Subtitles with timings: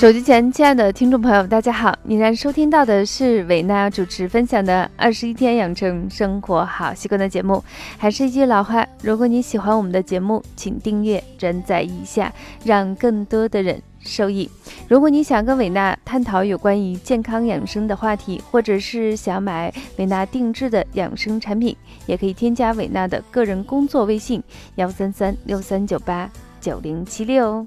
[0.00, 1.94] 手机前，亲爱的听众朋友，大家好！
[2.04, 7.62] 你在收听到的是伟娜主持分享的《二十一天养成生活好习惯》的节目。
[7.98, 12.32] 还是一句老话，如果你喜欢我们的节目，请订阅、转载一下，
[12.64, 14.48] 让更多的人受益。
[14.88, 21.76] 如果你想跟伟娜探讨有关于健康养生的话题，或者是想买伟娜定制的养生产品，
[22.06, 24.42] 也可以添加伟娜的个人工作微信：
[24.76, 27.66] 幺三三六三九八九零七六。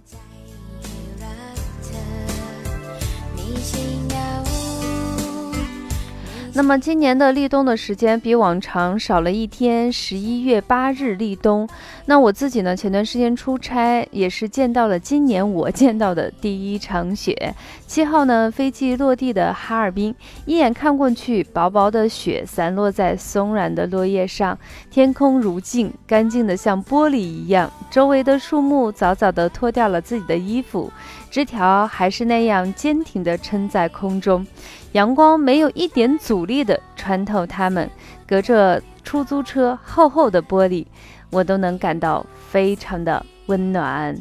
[6.55, 11.67] 那么今年的立冬的时间比往常少了一天，十一月八日立冬。
[12.05, 17.55] 那我自己呢，前段时间出差也是见到了今年我见到的第一场雪。
[17.87, 20.13] 七号呢，飞机落地的哈尔滨，
[20.45, 24.55] 一眼看过去，薄薄的雪散落在松软的落叶上，
[24.91, 27.71] 天空如镜，干净的像玻璃一样。
[27.89, 30.91] 周围的树木早早的脱掉了自己的衣服，
[31.31, 34.45] 枝条还是那样坚挺的撑在空中。
[34.91, 37.89] 阳光没有一点阻努力地穿透它们，
[38.27, 40.85] 隔着出租车厚厚的玻璃，
[41.29, 44.13] 我都能感到非常的温暖。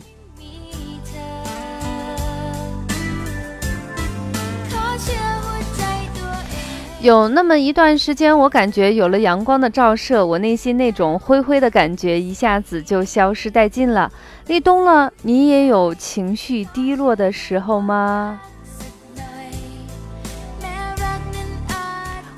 [7.00, 14.08] 有那么一段时间，我感觉有了阳光的照射，我内心那种灰灰的感觉一下子就消失殆尽了。
[14.46, 18.40] 立冬了，你也有情绪低落的时候吗？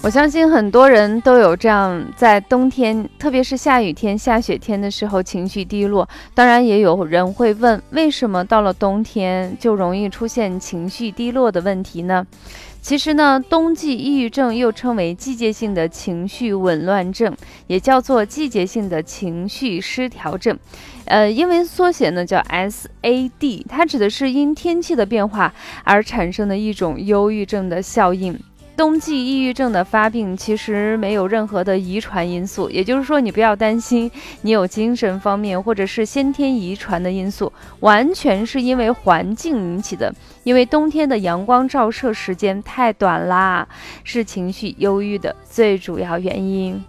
[0.04, 6.06] 我相信很多人都有这样，在冬天，特别是下雨天、下雪天的时候，情绪低落。
[6.34, 12.26] 当然，也有人会问，为什么到了冬天就容易出现情绪低落的问题呢？
[12.82, 17.34] 其实呢，冬季抑郁症又称为季节性的情绪紊乱症，
[17.66, 20.58] 也叫做季节性的情绪失调症，
[21.06, 28.38] 呃，英文缩写呢叫 SAD，它指的是因天气的变化而产生的一种忧郁症的效应。
[28.76, 34.10] 冬季抑郁症的发病其实没有任何的遗传因素，也就是说，你不要担心
[34.42, 40.12] 你有精神方面或者是先天遗传的因素，完全是因为环境引起的。
[40.42, 43.66] 因为冬天的阳光照射时间太短啦，
[44.02, 46.84] 是情绪忧郁的最主要原因。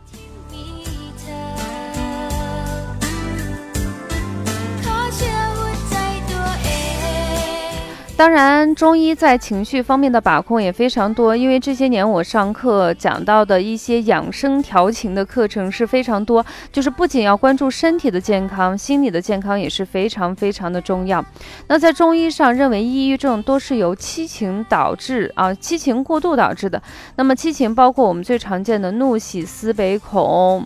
[8.18, 11.36] 当然，中医在情绪方面的把控也非常多。
[11.36, 21.24] 因为这些年我上课讲到的一些养生调情的课程是非常多，就是不仅要关注身体的健康，心理的健康也是非常非常的重要。
[21.68, 26.82] 那在中医上认为，抑郁症多是由七情导致啊，七情过度导致的。
[27.18, 30.66] 那么七情包括我们最常见的怒、喜、思、悲、恐，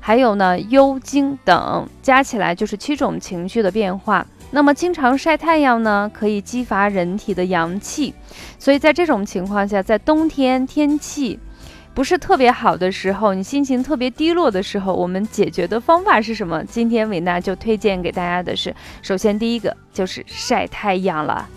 [0.00, 4.26] 还有呢忧、惊等，加起来就是七种情绪的变化。
[4.50, 8.12] 那么经常晒太阳呢，可以激发人体的阳气，
[8.58, 11.38] 所以在这种情况下，在冬天天气
[11.94, 16.64] 不是特别好的时候，你心情特别低落的时候，我们解决的方法是什么？
[16.64, 21.48] 今天伟娜就推荐给大家的是，首先第一个就是晒太阳了。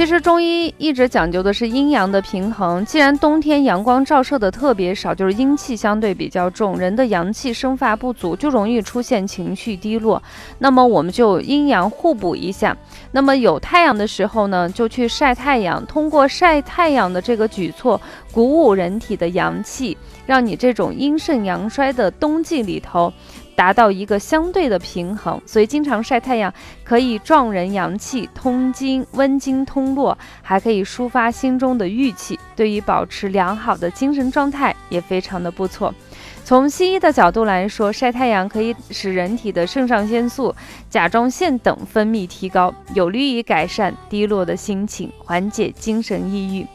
[0.00, 2.82] 其实中医一直讲究的是阴阳的平衡。
[2.86, 10.22] 既然冬天阳光照射的特别少，就是阴气相对比较重，人的阳气生发不足，就容易出现情绪低落。
[10.58, 12.74] 那么我们就阴阳互补一下。
[13.12, 18.00] 那么有太阳的时候呢，就去晒太阳，通过晒太阳的这个举措，
[18.32, 23.12] 鼓舞人体的阳气，让你这种阴盛阳衰的冬季里头。
[23.56, 26.50] 达到一个相对的平衡，所以经常晒太阳
[26.82, 35.94] 可以壮人阳气、通经、温经通络，还可以抒发心中的郁气，对于保持良好的精神状态也非常的不错。
[36.42, 40.54] 从西医的角度来说，晒太阳可以使人体的肾上腺素、
[40.88, 46.66] 甲状腺等分泌提高，有利于改善低落的心情，缓解精神抑郁。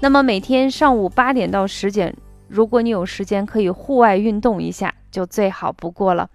[0.00, 2.12] 那么每天上午八点到十点，
[2.52, 4.94] 如果你有时间，可以户外运动一下。
[5.12, 6.26] 就最好不过了。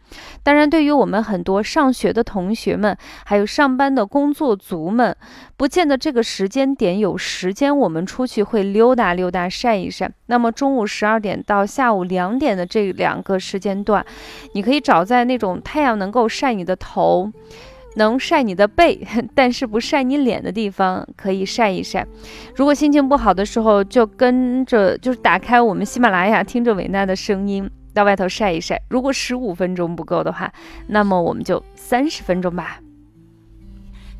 [0.43, 5.17] 当然，对于我们很多上学的同学们，还有上班的工作族们，
[5.57, 10.07] 不见得这个时间点有时间，我们出去会溜达溜达、晒一晒。
[10.27, 14.05] 那么中午十二点到下午两点的这两个时间段，
[14.53, 17.31] 你可以找在那种太阳能够晒你的头。
[17.97, 19.05] 能晒你的背，
[19.35, 22.07] 但是不晒你脸的地方可以晒一晒。
[22.55, 28.81] 如果心情不好的时候，就跟着就是打开我们喜马拉雅，听着伟娜的声音，到外头晒一晒。
[28.89, 30.51] 如果十五分钟不够的话，
[30.87, 32.79] 那么我们就三十分钟吧。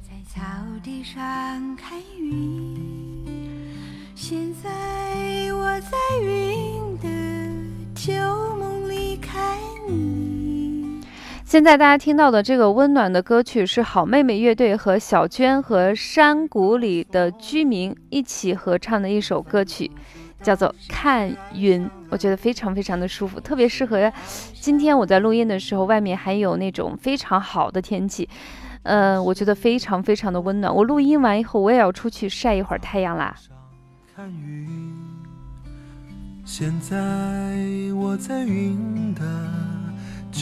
[0.02, 0.42] 在草
[0.84, 2.76] 地上看云，
[4.16, 4.70] 现在
[5.54, 7.08] 我在云的
[7.94, 8.14] 旧
[11.57, 19.89] 现在大家听到的这个温暖的歌曲是好妹妹乐队和小娟和山谷里的居民一起合唱的一首歌曲，
[20.44, 24.13] 叫做《看云》，我觉得非常非常的舒服，特别适合
[24.54, 28.30] 今天我在录音的时候，外面还有那种非常好的天气，
[28.83, 30.71] 嗯，我觉得非常非常的温暖。
[30.71, 33.36] 我录音完以后，我也要出去晒一会儿太阳啦。
[34.15, 34.95] 看云，
[36.45, 36.95] 现在
[37.95, 39.67] 我在云的。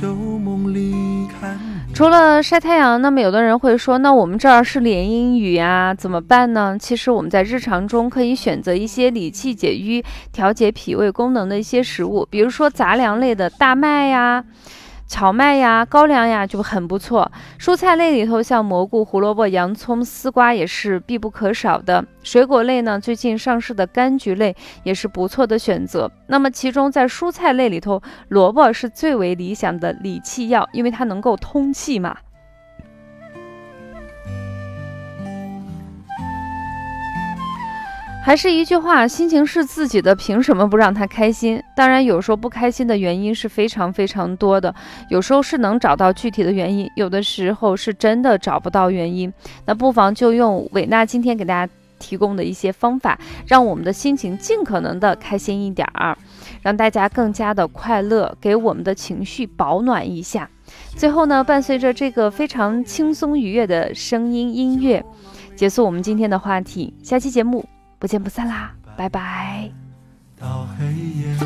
[0.04, 1.58] 梦里看
[1.94, 6.76] 除了晒太阳，那么有的人会说，那我们这儿是连阴雨啊，怎么办呢？
[6.78, 10.04] 其实我们在日常中可以选择一些理气解瘀、
[10.34, 14.44] 调节脾胃功能的一些食物，比如说杂粮类的大麦呀。
[15.08, 17.32] 荞麦呀、高粱呀就很不错。
[17.60, 22.04] 蔬菜类里头，像蘑菇、胡萝卜、洋葱、丝瓜也是必不可少的。
[22.24, 26.12] 水果类呢，最近上市的柑橘类也是不错的选择。
[26.28, 32.18] 那么其中在蔬菜类里头，萝卜是最为理想的理气药，因为它能够通气嘛。
[38.26, 41.62] 还是一句话，心情是自己的，凭什么不让他开心？
[41.76, 44.74] 当然，有时候不开心的原因是非常非常多的，
[45.12, 49.32] 有时候是能找到具体的原因，有的时候是真的找不到原因。
[49.68, 56.18] 那不妨就用伟娜今天给大家提供的一些方法，让我们的心情尽可能的开心一点儿，
[56.64, 60.50] 让大家更加的快乐，给我们的情绪保暖一下。
[60.96, 65.06] 最后呢，伴随着这个非常轻松愉悦的声音音乐，
[65.56, 66.92] 结束我们今天的话题。
[67.04, 67.64] 下期节目。
[67.98, 69.72] 不见不散啦，拜拜。
[70.38, 71.38] 到黑夜，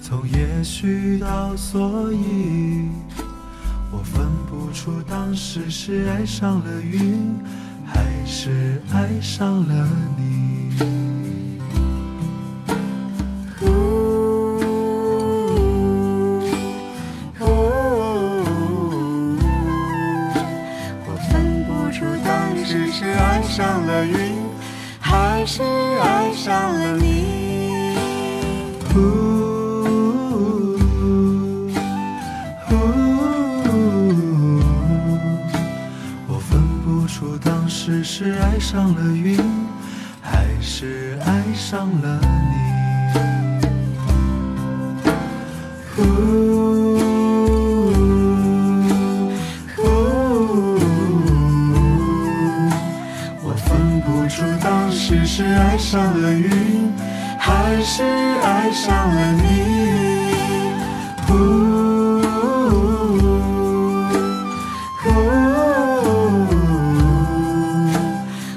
[0.00, 2.88] 从也许到所以，
[3.92, 7.36] 我分不出当时是爱上了云，
[7.86, 10.32] 还是爱上了你。
[21.04, 24.51] 我分不出当时是爱上了云。
[25.12, 27.94] 还是爱上了你。
[36.26, 39.38] 我分不出当时是爱上了云，
[40.22, 42.32] 还是爱上了你。
[55.12, 56.90] 只是爱上了云，
[57.38, 59.42] 还是爱上了你？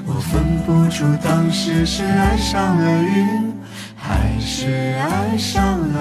[0.06, 3.52] 我分不出当时是爱上了云，
[3.94, 6.00] 还是爱上了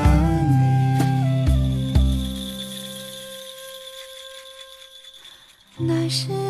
[5.77, 5.85] 你。
[5.85, 6.44] 那是。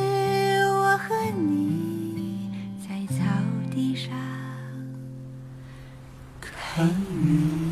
[3.76, 4.10] 地上
[6.40, 7.65] 看云。